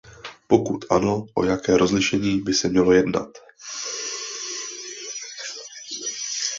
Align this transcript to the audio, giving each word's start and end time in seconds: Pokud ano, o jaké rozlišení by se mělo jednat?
Pokud 0.47 0.85
ano, 0.91 1.25
o 1.35 1.43
jaké 1.45 1.77
rozlišení 1.77 2.41
by 2.41 2.53
se 2.53 2.69
mělo 2.69 2.93
jednat? 2.93 3.29